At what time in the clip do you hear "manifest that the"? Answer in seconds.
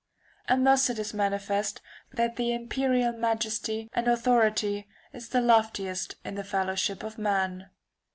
1.13-2.51